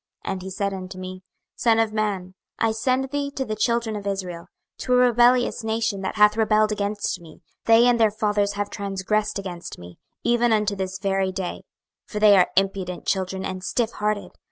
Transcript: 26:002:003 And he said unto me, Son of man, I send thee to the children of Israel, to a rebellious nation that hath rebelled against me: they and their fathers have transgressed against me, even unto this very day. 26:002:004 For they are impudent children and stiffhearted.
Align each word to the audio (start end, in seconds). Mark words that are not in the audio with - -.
26:002:003 0.25 0.31
And 0.31 0.41
he 0.41 0.49
said 0.49 0.73
unto 0.73 0.97
me, 0.97 1.23
Son 1.55 1.77
of 1.77 1.93
man, 1.93 2.33
I 2.57 2.71
send 2.71 3.11
thee 3.11 3.29
to 3.35 3.45
the 3.45 3.55
children 3.55 3.95
of 3.95 4.07
Israel, 4.07 4.47
to 4.79 4.93
a 4.93 4.95
rebellious 4.95 5.63
nation 5.63 6.01
that 6.01 6.15
hath 6.15 6.35
rebelled 6.35 6.71
against 6.71 7.21
me: 7.21 7.43
they 7.65 7.85
and 7.85 7.99
their 7.99 8.09
fathers 8.09 8.53
have 8.53 8.71
transgressed 8.71 9.37
against 9.37 9.77
me, 9.77 9.99
even 10.23 10.51
unto 10.51 10.75
this 10.75 10.97
very 10.97 11.31
day. 11.31 11.65
26:002:004 12.07 12.07
For 12.13 12.19
they 12.19 12.35
are 12.35 12.49
impudent 12.57 13.05
children 13.05 13.45
and 13.45 13.63
stiffhearted. 13.63 14.31